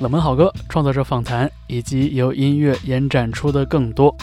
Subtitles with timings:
[0.00, 4.16] 冷门好歌、创作者访谈以及由音乐延展出的更多。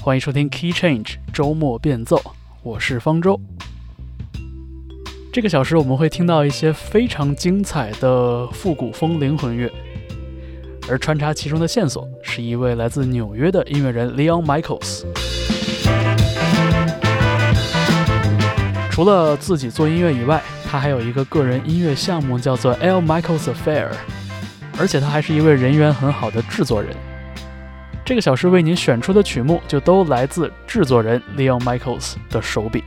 [0.00, 2.22] 欢迎收听 Key Change 周末变奏，
[2.62, 3.40] 我是方舟。
[5.32, 9.68] 这个小时我们会听到一些非常精彩的复古风灵魂乐，
[10.88, 15.02] 而穿插其中的线索是一位来自纽约的音乐人 Leon Michaels。
[18.88, 23.88] 除了自己做音乐以外，他还有一个个人音乐项目叫做 L Michaels Affair，
[24.78, 26.94] 而且他还是一位人缘很好的制作人。
[28.04, 32.82] 这个小时为您选出的曲目就都来自制作人 Leon Michaels 的手笔。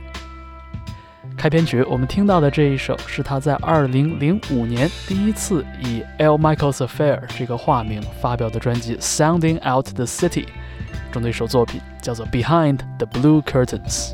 [1.36, 6.36] 开篇曲，我们听到的这一首是他在2005年第一次以 L.
[6.36, 10.44] Michael's Affair 这个化名发表的专辑《Sounding Out the City》
[11.12, 14.12] 中的一首作品，叫做《Behind the Blue Curtains》。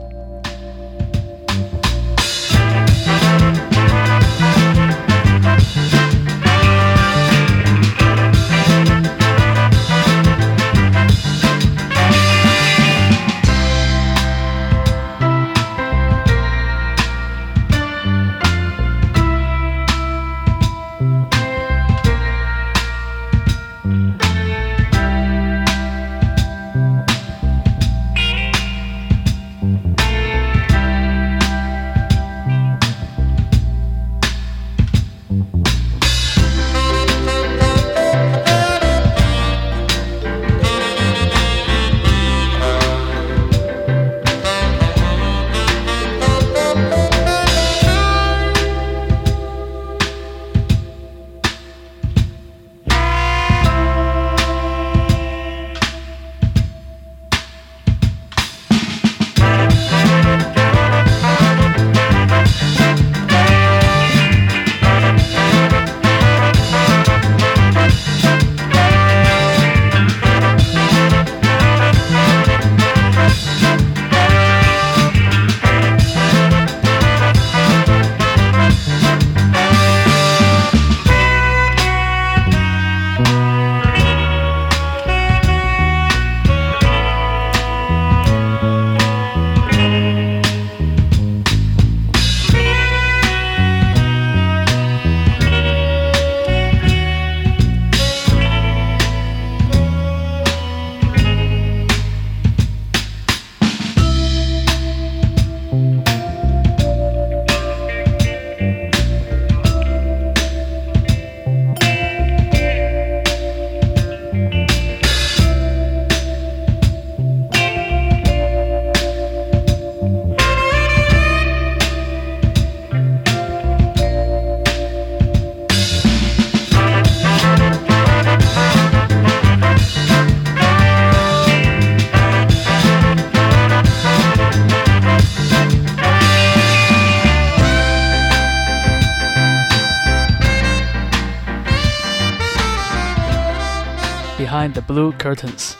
[144.93, 145.73] Blue Curtains。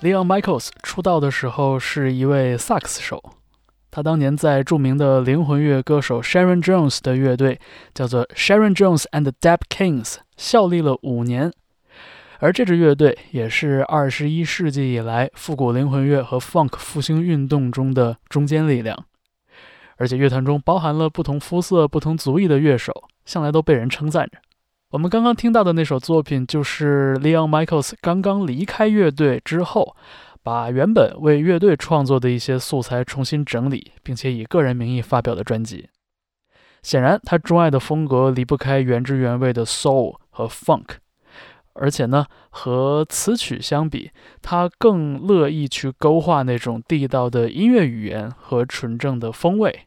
[0.00, 3.22] Leon Michaels 出道的时候是一位萨克斯手，
[3.90, 7.60] 他当年在著名的灵魂乐歌手 Sharon Jones 的乐队
[7.92, 11.52] 叫做 Sharon Jones and the Dap Kings 效力了五年，
[12.38, 19.04] 而这支乐队也是二十一世纪以来复古灵魂乐和 Funk 复兴运动中的中坚力量，
[19.96, 24.38] 而且乐团中包含了不同肤色、不同族裔的乐手，向来都被人称赞着。
[24.92, 29.96] 我们刚刚听到的那首作品，就是 Leon Michaels 刚刚离开乐队之后，
[30.42, 35.88] 把原本为乐队创作的一些素材重新整理，并且以个人名义发表的专辑。
[36.82, 40.96] 显然，他钟爱的风格离不开原汁原味的 Soul 和 Funk，
[41.72, 44.10] 而且呢，和词曲相比，
[44.42, 49.86] 他更乐意去勾画那种地道的音乐语言和纯正的风味。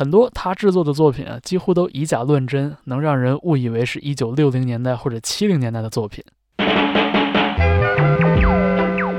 [0.00, 6.24] 很多他制作的作品啊，几乎都以假乱真，能让人误以为是一九六零年代或者七零年代的作品。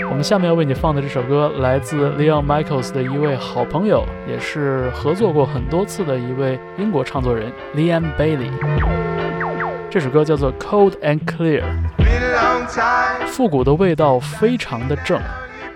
[0.10, 8.50] 我们下面要为你放的这首歌，来自 Leon Michaels 的一位好朋友，也是合作过很多次的一位英国唱作人 Liam Bailey。
[9.88, 11.63] 这首歌叫做 Cold and Clear，
[13.28, 15.22] 复古的味道非常的正。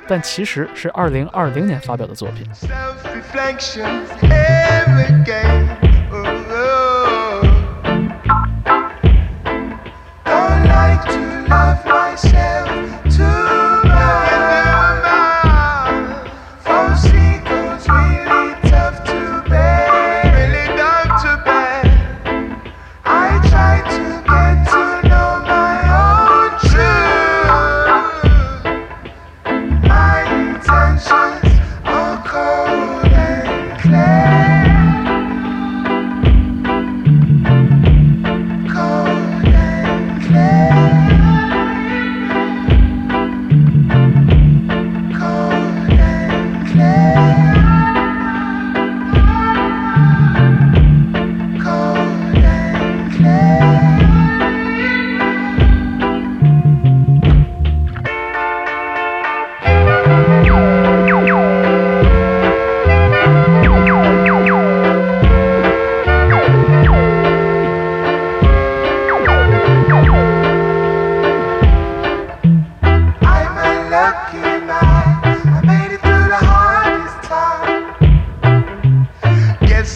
[0.08, 2.48] 但其实是二零二零年发表的作品。
[11.48, 12.85] I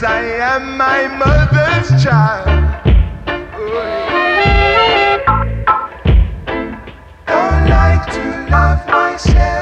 [0.02, 2.48] I am my mother's child.
[7.28, 9.59] Don't like to love myself.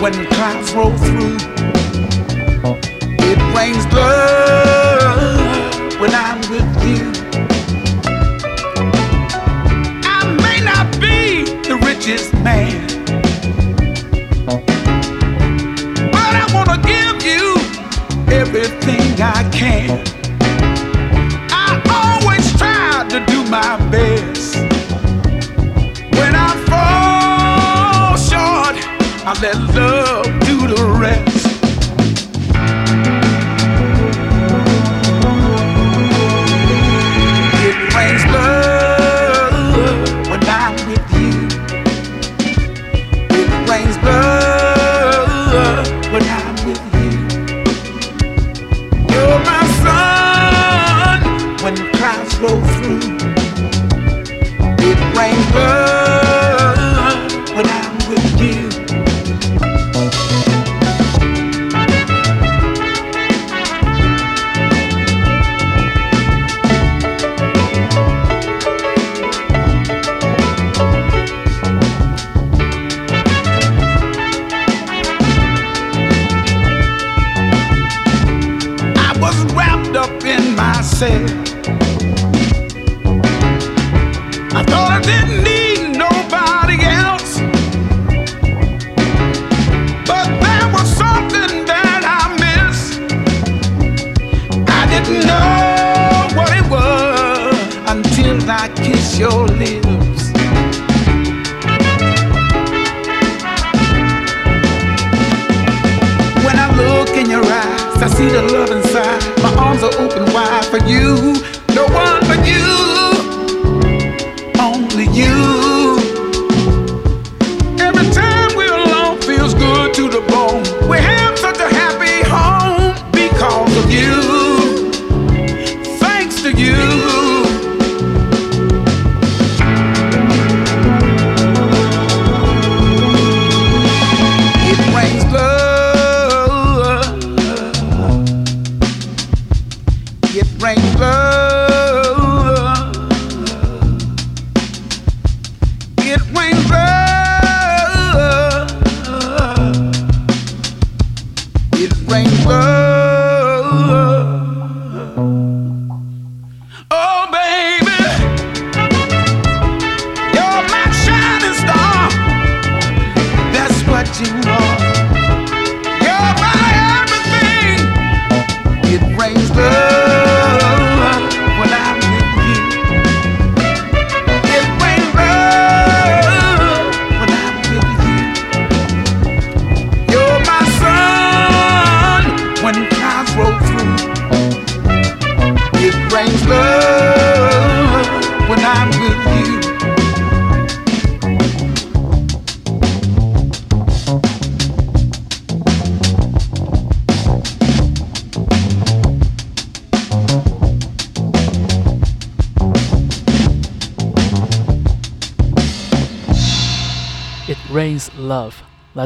[0.00, 1.36] when clouds roll through.
[3.18, 7.12] It rains love when I'm with you.
[10.04, 12.75] I may not be the richest man.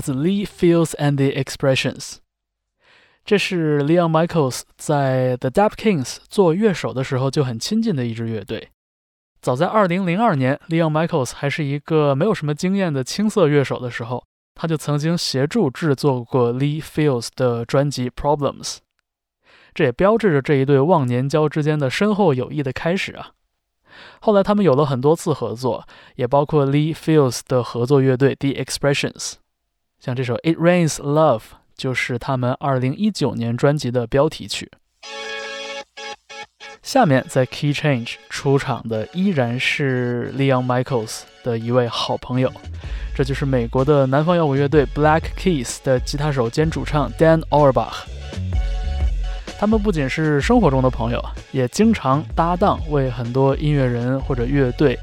[0.00, 2.16] 来自 Lee Fields and the Expressions。
[3.23, 8.71] 这是 Leon Michaels 在 The Dap Kings 做乐手的时候就很亲近的一支乐队。
[9.42, 18.78] 早在2002年，Leon Michaels 还是一个没有什么经验的青涩乐手的时候，他就曾经协助制作过 Lee Fields 的专辑 Problems。
[19.75, 23.33] 这也标志着这一对忘年交之间的深厚友谊的开始啊。
[24.23, 29.35] 后来他们有了很多次合作，也包括 Lee Fields 的合作乐队 The Expressions。
[30.00, 31.38] 像这首《It Rains Love》
[31.76, 34.71] 就是他们2019年专辑的标题曲。
[36.83, 42.50] 下面在 Key Change 出场的依然是 Leon Michaels 的一位好朋友，
[43.14, 48.04] 这就是美国的南方摇滚乐队 Black Keys 的吉他手兼主唱 Dan Auerbach。
[49.59, 54.99] 他们不仅是生活中的朋友，也经常搭档，为很多音乐人或者乐队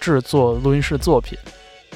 [0.00, 1.38] 制作录音室作品。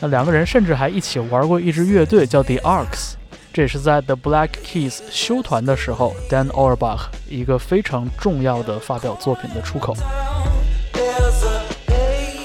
[0.01, 3.15] 那两个人甚至还一起玩过一支乐队，叫 The Arcs。
[3.53, 9.97] 这也是在 The Black Keys 休团的时候，Dan Auerbach 一个非常重要的发表作品的出口。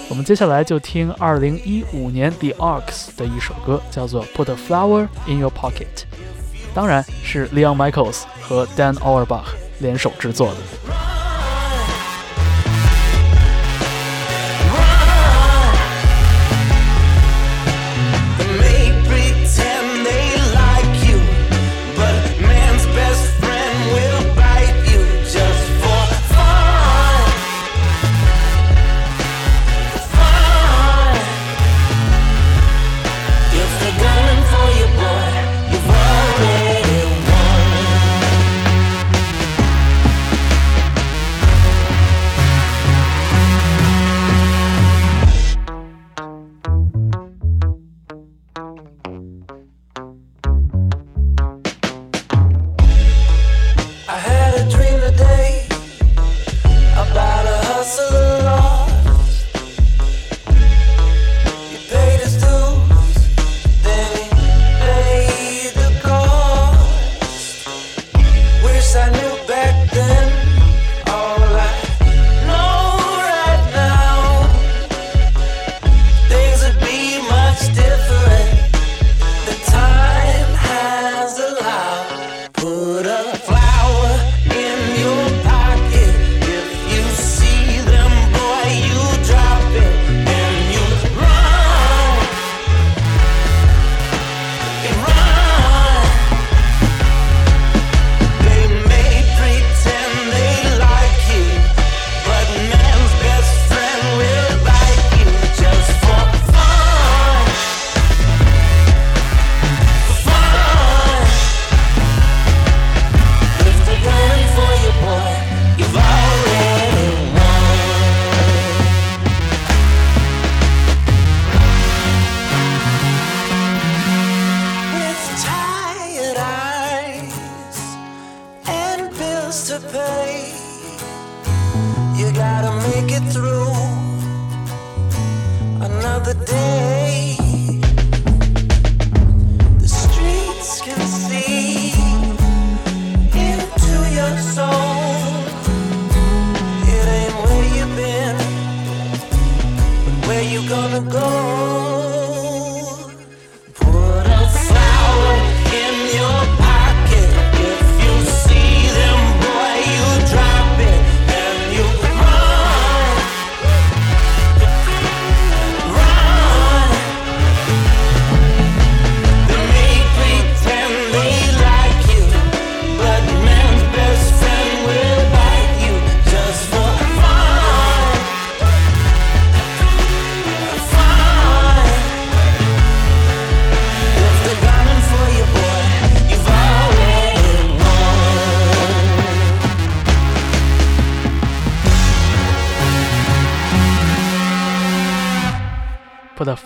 [0.07, 5.71] 我们接下来就听2015年 The Arcs 的一首歌，叫做《Put a Flower in Your Pocket》。
[6.73, 9.47] 当然是 Leon Michaels 和 Dan Auerbach
[9.79, 11.40] 联手制作的。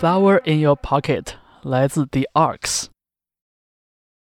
[0.05, 1.29] Flower in your pocket，
[1.63, 2.85] 来自 The Arcs。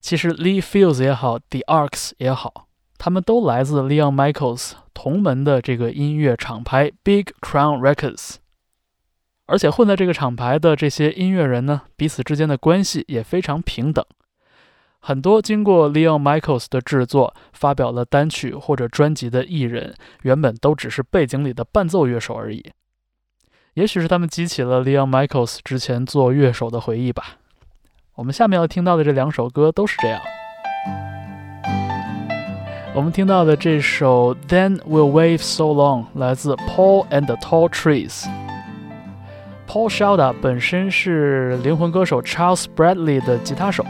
[0.02, 2.66] 其实 Lee Fields 也好，The Arcs 也好，
[2.98, 8.34] 他们都来自 Leon Michaels 同门的这个音乐厂牌 Big Crown Records。
[9.46, 14.04] 而且混在这个厂牌的这些音乐人呢，彼此之间的关系也非常平等。
[14.98, 22.62] 很多经过 Leon Michaels 的制作、发表了单曲或者专辑的艺人，原本都只是背景里的伴奏乐手而已。
[23.74, 27.38] 也许是他们激起了 Leon Michaels 之前做乐手的回忆吧。
[28.16, 30.20] 我们下面要听到的这两首歌都是这样。
[32.94, 38.26] 我们听到的这首 Then We'll Wave So Long 来自 Paul and the Tall Trees。
[39.66, 43.86] Paul Shada 本身是灵魂歌手 Charles Bradley 的吉他手。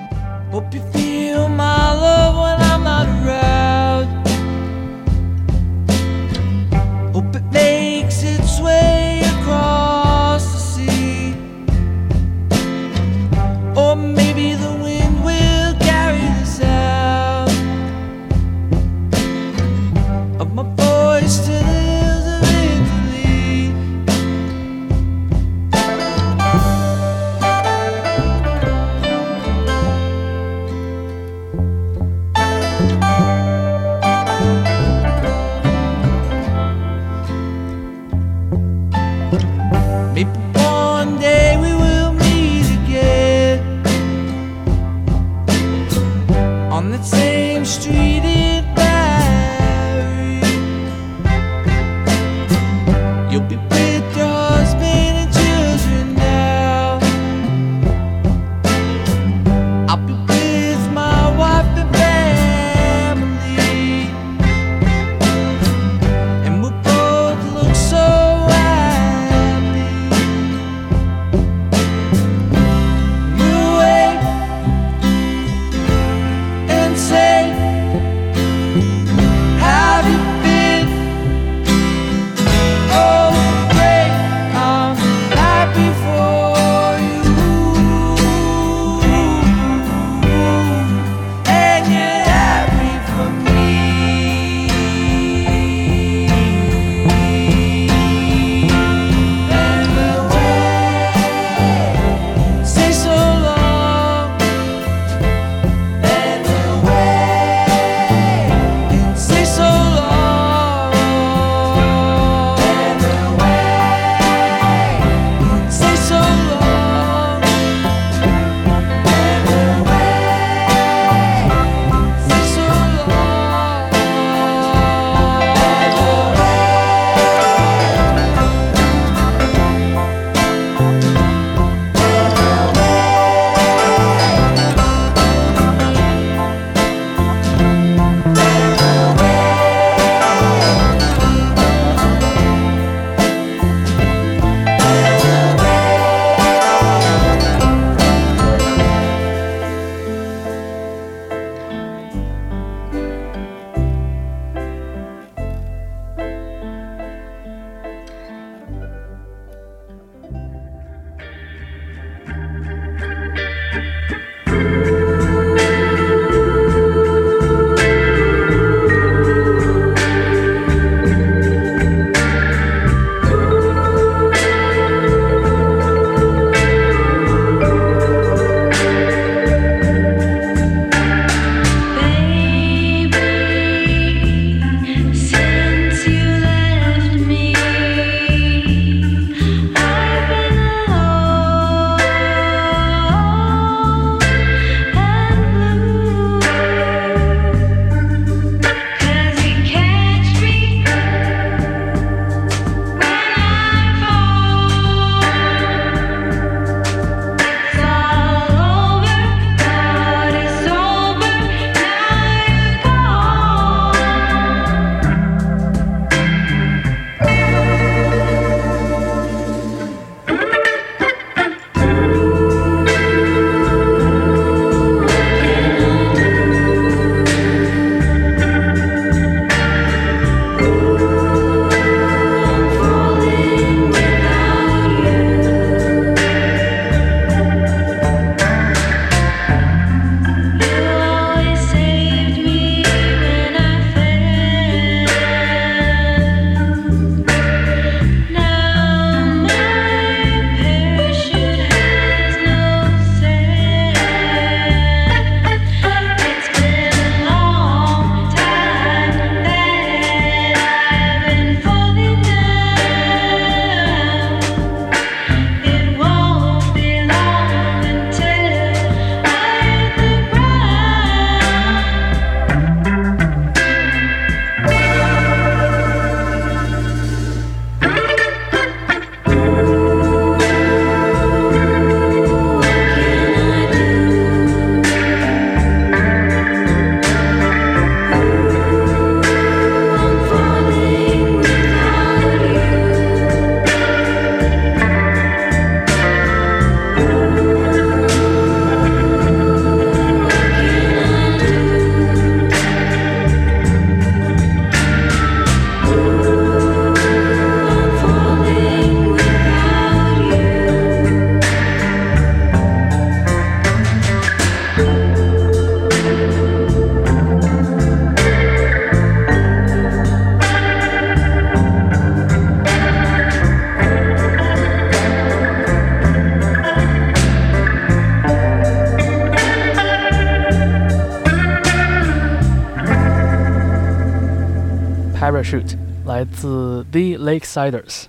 [335.53, 338.07] Parachute》，来自 The Lakesiders。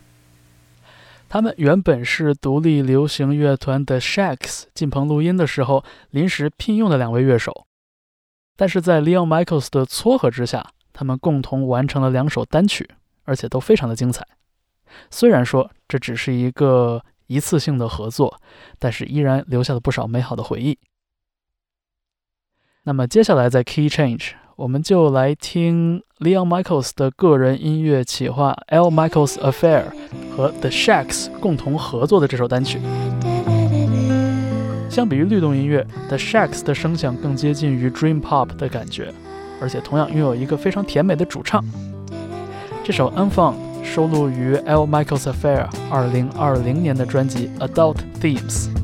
[1.28, 7.66] 他们原本是独立流行乐团的 Shacks 进棚录音的时候临时聘用的两位乐手，
[8.56, 12.90] 但是在 Leon Michaels 的撮合之下，他们共同完成了两首单曲，
[13.24, 14.26] 而且都非常的精彩。
[15.12, 18.40] 虽然说这只是一个一次性的合作，
[18.80, 20.78] 但是依然留下了不少美好的回忆。
[22.84, 29.86] 那么接下来在 Key Change，我们就来听 Leon Michaels 的个人音乐企划 L Michaels Affair
[30.36, 32.80] 和 The Shacks 共同合作的这首单曲。
[34.92, 39.12] 相比于律动音乐，The Shacks 的声响更接近于 Dream Pop 的感觉，
[39.60, 41.66] 而且同样拥有一个非常甜美的主唱。
[42.84, 48.83] 这首 Unfun 收录于 L Michaels Affair 2020年的专辑 Adult Themes。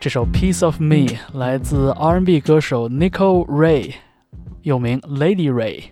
[0.00, 1.06] 这首《Piece of Me》
[1.36, 3.96] 来自 R&B 歌手 Nicole Ray，
[4.62, 5.86] 又名 Lady Ray。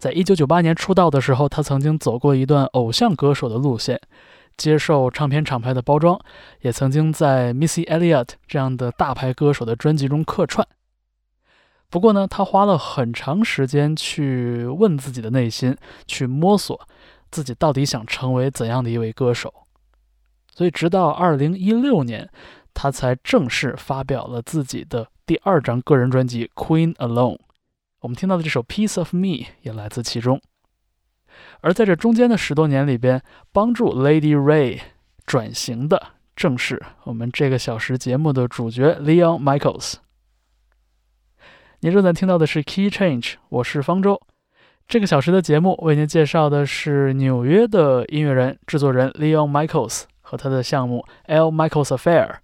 [0.00, 4.00] 在一九九八年出道的时候，她曾经走过一段偶像歌手的路线，
[4.56, 6.18] 接受唱片厂牌的包装，
[6.62, 10.66] 也曾经在 Missy Elliott 这样的大牌歌手的专辑中客串。
[11.88, 15.76] 不过呢，她花了很长时间去问自己的内心，
[16.08, 16.80] 去摸索
[17.30, 19.54] 自己到底想成为怎样的一位歌手。
[20.54, 22.28] 所以，直到二零一六年，
[22.74, 27.36] 他才正式发表了自己的第二张个人专辑《Queen Alone》。
[28.00, 29.20] 我们听到的这首《Piece of Me》
[29.62, 30.40] 也来自其中。
[31.60, 34.80] 而在这中间的十多年里边，帮助 Lady Ray
[35.24, 39.94] 转型的，正是我们这个小时节目的主角 Leon Michaels。
[41.80, 44.20] 您正在听到的是 Key Change，我是方舟。
[44.88, 52.38] 这个小时的节目为您介绍的是纽约的音乐人、制作人 Leon Michaels 和他的项目 L Michaels Affair。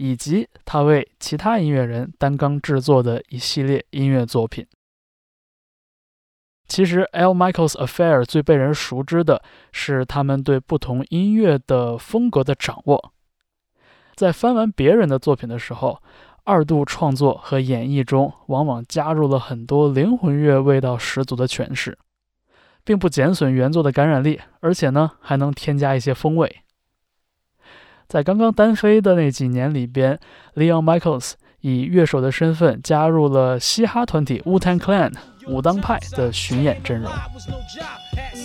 [0.00, 4.66] 以及他为其他音乐人担纲制作的一系列音乐作品。
[6.66, 7.32] 其实，L.
[7.34, 13.12] Michaels Affair 最被人熟知的是他们对不同音乐的风格的掌握。
[14.14, 16.02] 在翻完别人的作品的时候，
[16.44, 21.98] 二度创作和演绎中往往加入了很多灵魂乐味道十足的诠释，
[22.82, 26.62] 并不减损原作的感染力，而且呢还能添加一些风味。
[28.10, 30.18] 在刚刚单飞的那几年里边
[30.56, 35.12] ，Leon Michaels 以乐手的身份加入了嘻哈团体 Wu-Tang Clan
[35.46, 37.08] 武当派的巡演阵容。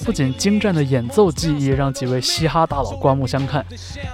[0.05, 3.65] 不仅精湛的演奏技艺让几位嘻哈大佬刮目相看，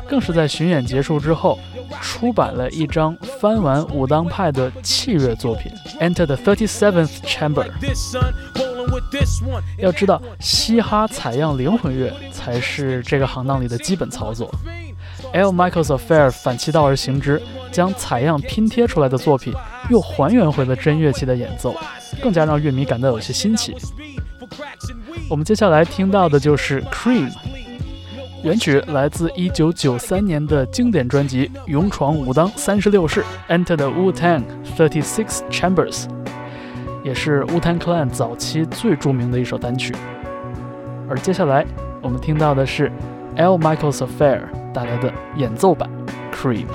[0.07, 1.59] 更是在巡演结束之后，
[1.99, 7.69] 出版了一张翻完武当派的器乐作品《Enter the Thirty Seventh Chamber》。
[9.79, 14.49] 要知道，嘻哈采样灵魂乐才是这个行当里的基本操作。
[15.33, 15.49] L.
[15.49, 17.41] Michaels Affair 反其道而行之，
[17.71, 19.53] 将采样拼贴出来的作品
[19.89, 21.75] 又还原回了真乐器的演奏，
[22.21, 23.75] 更加让乐迷感到有些新奇。
[25.29, 27.29] 我们接下来听到的就是《Cream》，
[28.43, 34.43] 原曲来自1993年的经典专辑《勇闯武当三十六式》（Enter the Wu-Tang
[34.75, 36.07] Thirty Six Chambers），
[37.05, 39.95] 也是 Wu-Tang Clan 早期最著名的一首单曲。
[41.09, 41.65] 而接下来
[42.01, 42.91] 我们听到的是
[43.37, 43.57] L.
[43.57, 44.41] Michaels Affair
[44.73, 45.89] 带来的演奏版
[46.35, 46.65] 《Cream》。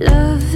[0.00, 0.49] Love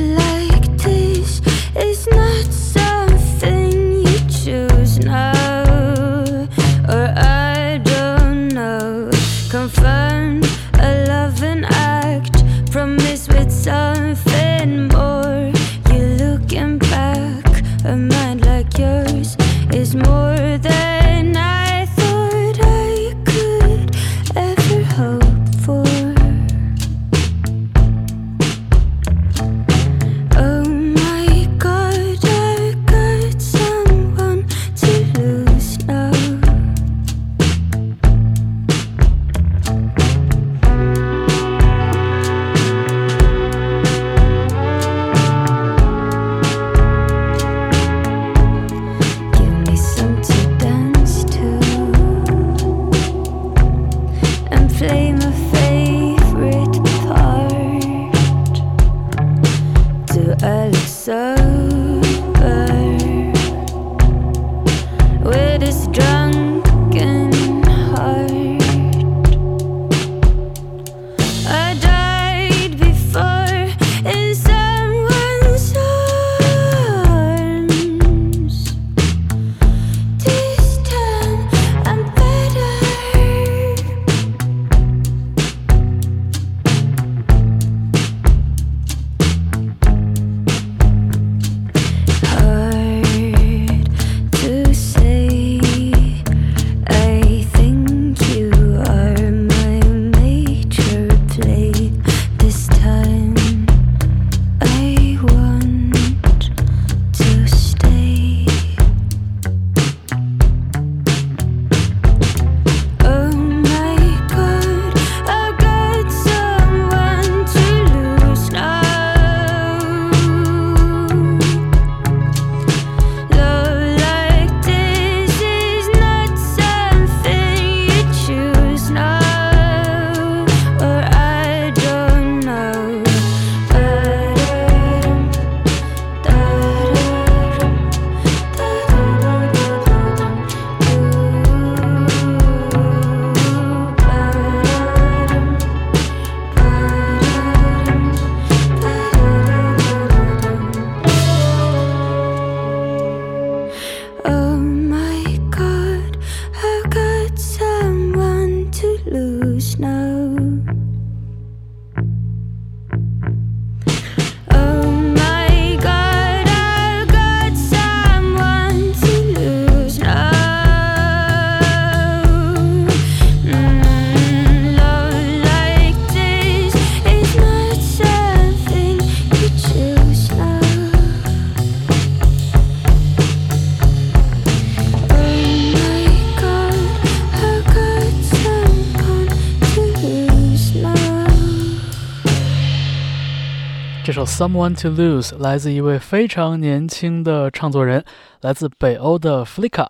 [194.36, 198.04] Someone to Lose》来自一位非常年轻的唱作人，
[198.40, 199.86] 来自北欧的 Flicka，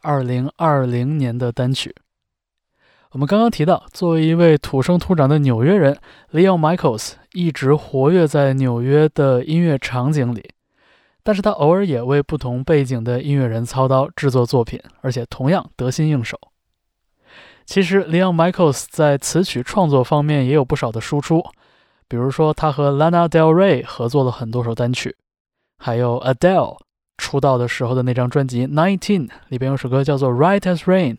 [0.00, 1.94] 二零二零年的单曲。
[3.10, 5.98] 我们刚刚提到，作为一位土生土长的纽约人
[6.32, 10.52] ，Leon Michaels 一直活跃在纽约的音乐场景里，
[11.22, 16.40] 但是他偶尔也为不同背景的音乐人操刀制作作品，而且同样得心应手。
[17.66, 21.44] 其实，Leon Michaels 在词曲创作方面也有不少的输出。
[22.12, 25.16] 比如说，他和 Lana Del Rey 合作了很多首单曲，
[25.78, 26.76] 还有 Adele
[27.16, 31.14] 出道的时候的那张专辑《Nineteen》里边有首歌叫做《Right as Rain》，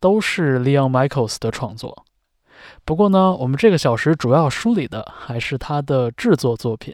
[0.00, 2.04] 都是 Leon Michaels 的创作。
[2.84, 6.92] 不过呢，我们这个小时主要梳理的还是他的制作作品。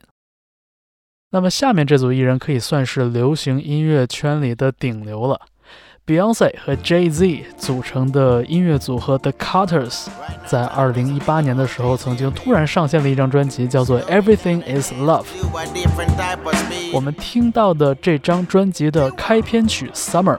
[1.30, 5.41] 那么下面这组艺人可以算是流行音乐圈里的顶流了。
[6.05, 10.07] Beyonce 和 Jay Z 组成的音乐组合 The Carters，
[10.44, 15.24] 在2018年的时候曾经突然上线了一张专辑，叫做《Everything Is Love》。
[16.92, 20.36] 我们听到的这张专辑的开篇曲《Summer》，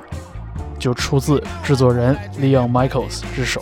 [0.78, 3.61] 就出自制作人 Leon Michaels 之手。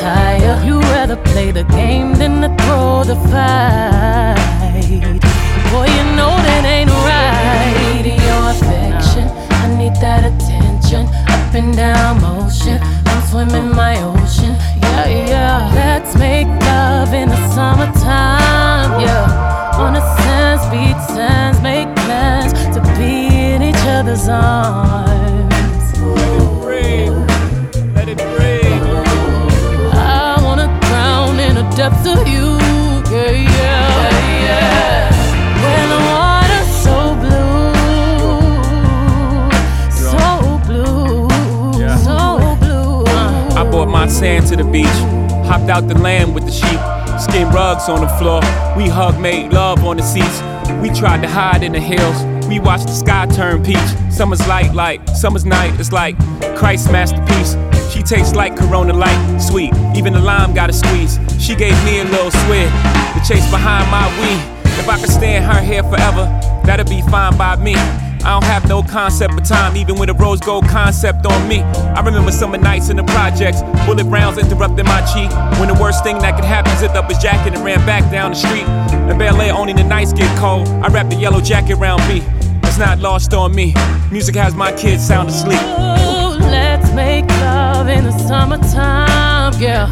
[0.00, 0.62] Tire.
[0.64, 4.36] You rather play the game than to throw the fight.
[5.72, 8.04] Boy, you know that ain't right.
[8.28, 9.26] Your affection,
[9.62, 11.06] I need that attention.
[11.34, 14.52] Up and down motion, I'm swimming my ocean.
[14.82, 15.70] Yeah, yeah.
[15.74, 19.00] Let's make love in the summertime.
[19.00, 25.05] Yeah, on the sands, beach sands, make plans to be in each other's arms.
[31.76, 32.58] Drown in the depths of you,
[33.14, 34.10] yeah, yeah,
[34.44, 35.10] yeah.
[35.62, 37.70] When the water's so blue,
[39.90, 41.28] so blue,
[41.80, 41.96] Yeah.
[41.98, 43.04] so blue.
[43.56, 44.86] I brought my sand to the beach,
[45.46, 46.80] hopped out the land with the sheep,
[47.20, 48.40] skin rugs on the floor.
[48.76, 50.42] We hug, made love on the seats.
[50.82, 52.24] We tried to hide in the hills.
[52.48, 53.78] We watched the sky turn peach.
[54.10, 55.78] Summer's light, like summer's night.
[55.80, 56.16] It's like
[56.56, 57.56] Christ's masterpiece.
[57.90, 59.72] She tastes like Corona Light, sweet.
[59.94, 61.18] Even the lime got a squeeze.
[61.38, 62.70] She gave me a little sweat
[63.14, 64.42] to chase behind my weed.
[64.78, 66.24] If I could stay in her hair forever,
[66.64, 67.74] that'd be fine by me.
[68.26, 71.60] I don't have no concept of time, even with a rose gold concept on me.
[71.60, 75.30] I remember summer nights in the projects, bullet rounds interrupting my cheek.
[75.60, 78.32] When the worst thing that could happen, zipped up his jacket and ran back down
[78.32, 78.66] the street.
[79.08, 80.66] In Air, only the nights get cold.
[80.68, 82.22] I wrap the yellow jacket around me.
[82.64, 83.74] It's not lost on me.
[84.10, 85.60] Music has my kids sound asleep.
[85.60, 87.35] Ooh, let's make
[87.86, 89.86] love in the summertime, yeah.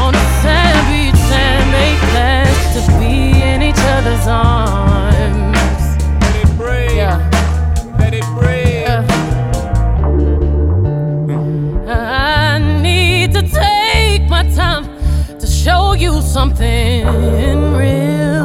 [0.00, 5.56] On the sand beach and make plans to be in each other's arms.
[6.20, 6.96] Let it breathe.
[6.96, 7.18] Yeah.
[7.98, 9.10] Let it breathe.
[11.88, 14.84] I need to take my time
[15.38, 17.06] to show you something
[17.74, 18.41] real.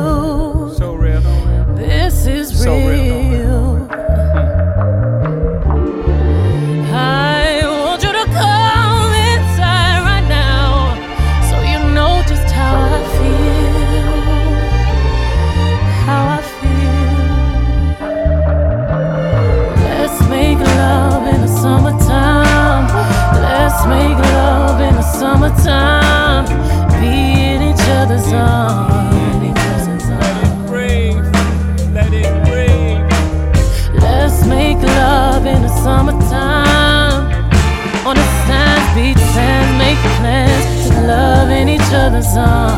[42.38, 42.78] Love.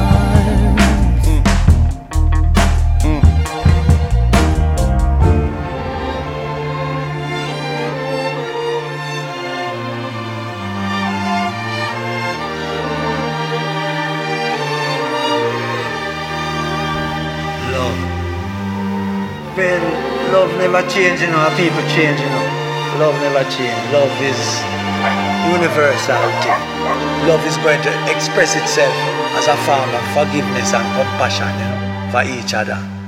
[19.57, 19.83] Man,
[20.31, 21.49] love never change, you know.
[21.57, 22.47] People change, you know.
[22.97, 23.75] Love never change.
[23.91, 24.39] Love is
[25.51, 26.55] universality.
[27.27, 28.95] Love is going to express itself
[29.39, 32.98] as a form of forgiveness and compassion, for each other.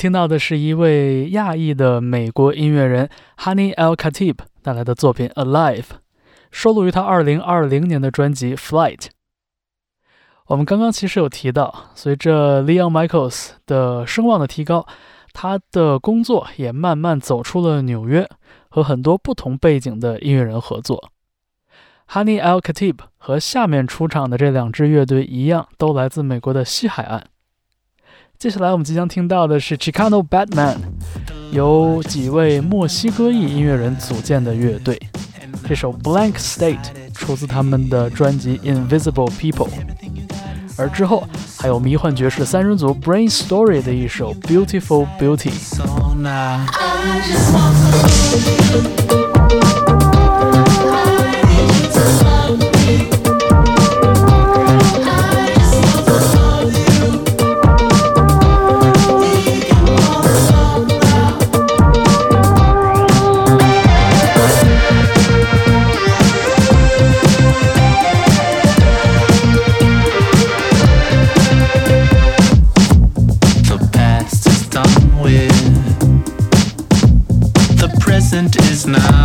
[0.00, 5.82] 听到的是一位亚裔的美国音乐人 Honey El Khatib 带来的作品《Alive》，
[6.50, 8.96] 收录于他2020年的专辑《Flight》。
[10.46, 14.86] 我们刚刚其实有提到，随着 Leon Michaels 的声望的提高，
[15.34, 18.26] 他的工作也慢慢走出了纽约，
[18.70, 21.10] 和很多不同背景的音乐人合作。
[22.08, 27.26] Honey El Khatib 和下面出场的这两支乐队一样，都来自美国的西海岸。
[28.40, 30.78] 接下来我们即将听到的是 Chicano Batman，
[31.52, 34.98] 由几位墨西哥裔音乐人组建的乐队。
[35.68, 39.68] 这首 Blank State 出自他们的专辑 Invisible People，
[40.78, 41.28] 而之后
[41.58, 45.52] 还有迷幻爵士三人组 Brain Story 的一首 Beautiful Beauty。
[78.86, 79.19] Now.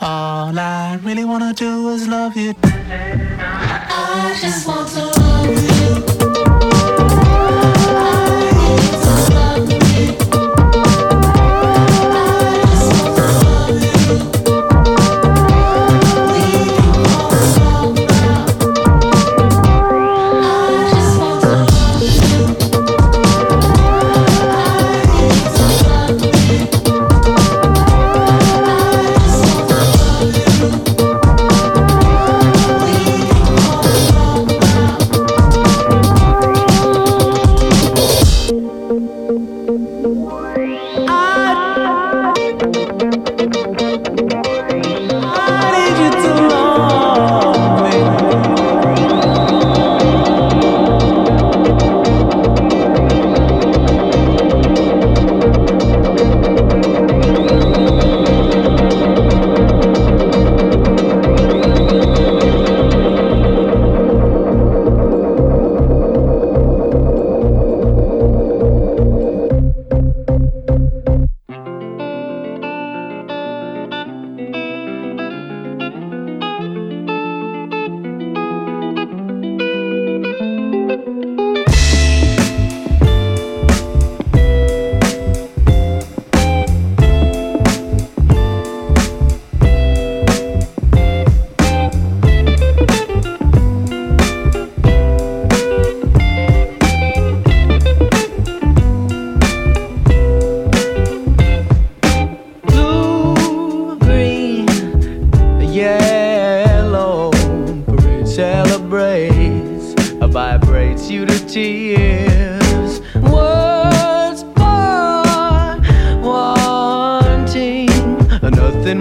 [0.00, 2.54] All I really wanna do is love you.
[2.62, 5.75] I just want to love you.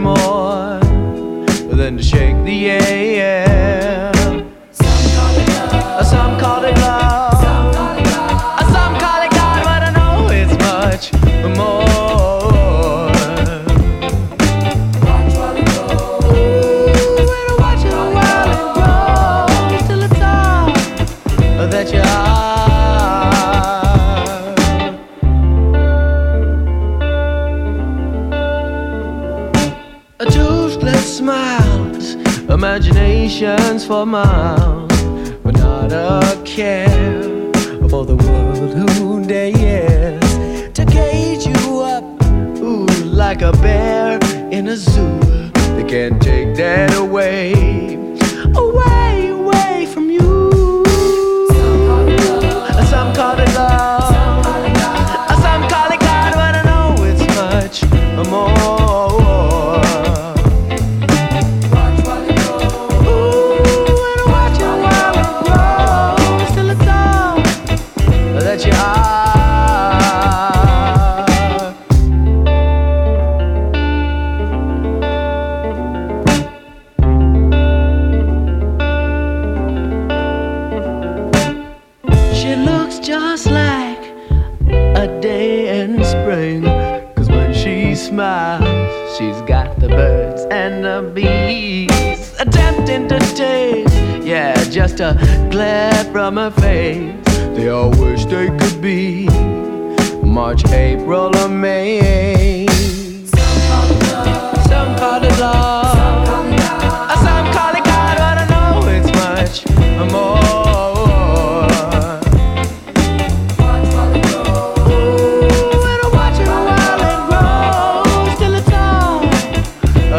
[0.06, 0.45] amor.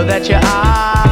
[0.05, 1.05] That you are.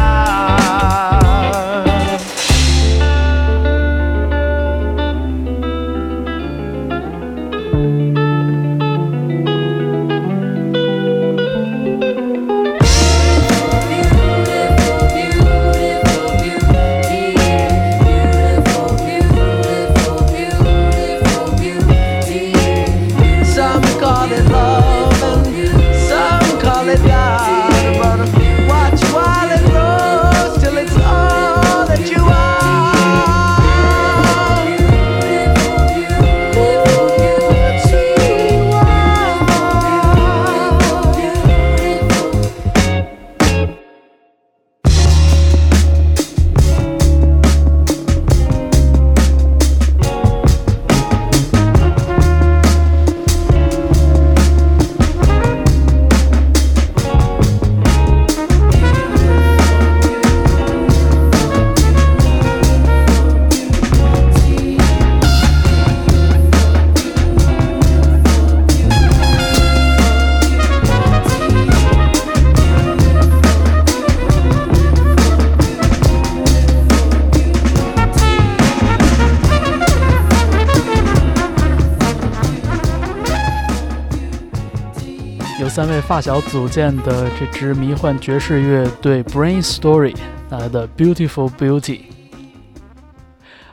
[86.24, 90.16] 小组建的这支迷幻爵士乐队 Brain Story
[90.48, 92.00] 带来的 Beautiful Beauty。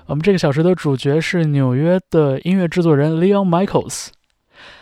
[0.06, 4.10] 我们这个小时的主角是纽约的音乐制作人 Leon Michaels，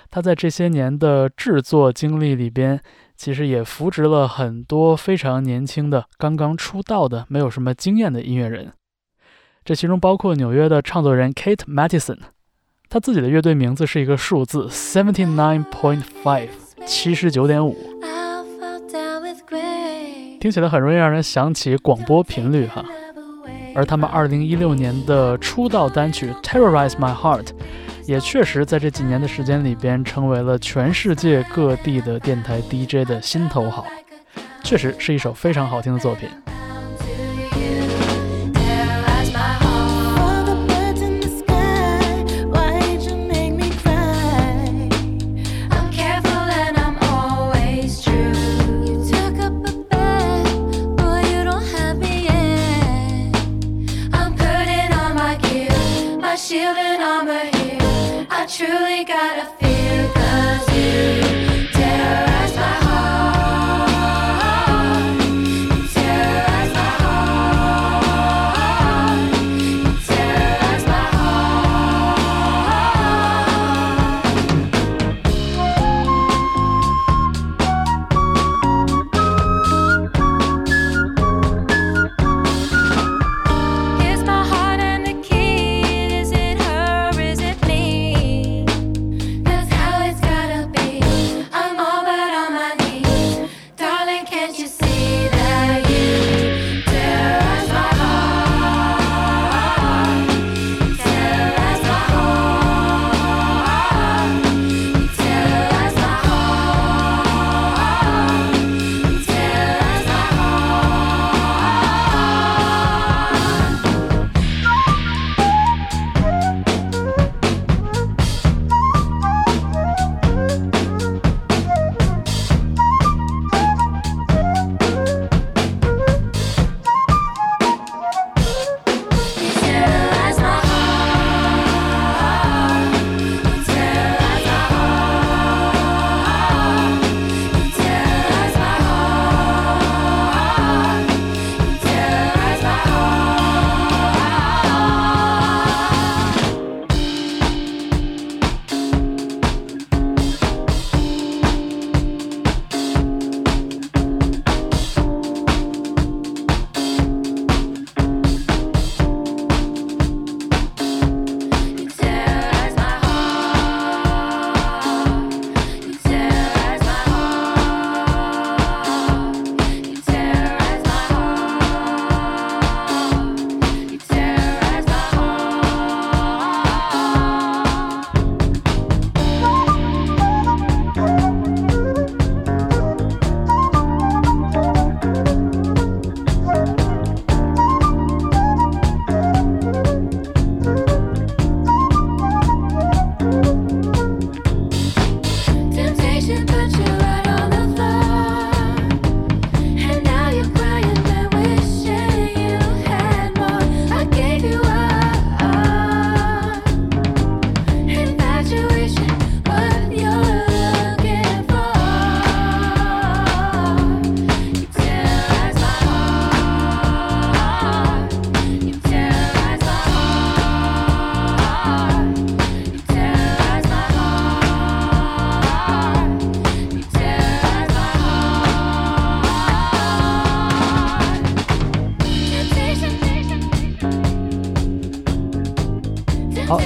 [0.09, 2.81] 他在这些年的制作经历里边，
[3.15, 8.73] 其实也扶植了很多非常年轻的、刚刚出道的、没有什么经验的音乐人。
[9.63, 12.17] 这其中包括纽约的唱作人 Kate Mattison，
[12.89, 16.49] 他自己的乐队名字是一个数字 seventy nine point five，
[16.89, 17.77] 七十九点五.
[20.39, 22.83] 听起来很容易让人想起广播频率哈。
[23.75, 27.43] 而他们二零一六年的出道单曲《Terrorize My Heart》，
[28.07, 33.85] 也确实在这几年的时间里边成为了全世界各地的电台 DJ 的心头好，
[34.63, 36.27] 确实是一首非常好听的作品。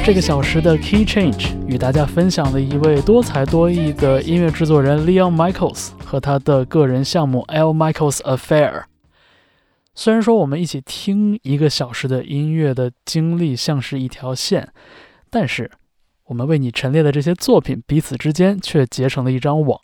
[0.06, 8.84] 这个小时的 Key Change 与大家分享了一位多才多艺的音乐制作人 Leon Michaels 和他的个人项目 L Michaels Affair。
[9.95, 14.74] 虽然说我们一起听一个小时的音乐的经历像是一条线，
[15.30, 15.72] 但是
[16.26, 19.80] 我们为你陈列的这些作品彼此之间却结成了一张网，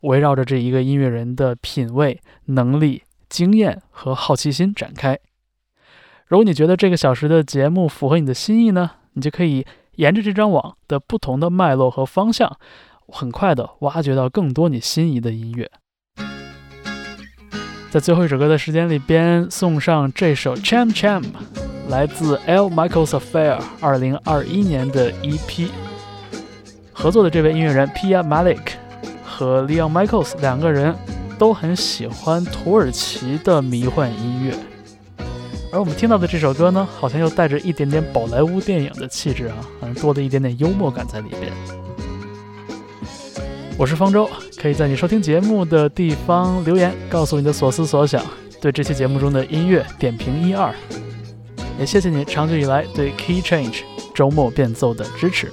[0.00, 5.16] 围绕着这一个音乐人的品味、能力、经验和好奇心展开。
[6.26, 12.56] 如果你觉得这个小时的节目符合你的心意呢，你就可以沿着这张网的不同的脉络和方向，
[13.08, 15.70] 很快的挖掘到更多你心仪的音乐。
[17.90, 21.22] 在最后一首歌的时间里边，送上这首《Cham Cham》，
[21.88, 25.68] 来自 L Michaels Affair 二零二一年的 EP。
[26.92, 28.72] 合作的这位音乐人 Pia Malik
[29.24, 30.94] 和 Leon Michaels 两个人
[31.38, 34.54] 都很喜欢土耳其的迷幻音乐。
[35.74, 41.52] 而我们听到的这首歌呢，好像又带着一点点宝莱坞电影的气质啊，好像多了一点点幽默感在里边。
[43.76, 48.24] 我是方舟，可以在你收听节目的地方留言，告诉你的所思所想，
[48.60, 50.72] 对这期节目中的音乐点评一二。
[51.76, 53.80] 也谢谢你长久以来对 Key Change
[54.14, 55.50] 周末变奏的支持。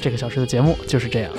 [0.00, 1.30] 这个小时的节目就是这样。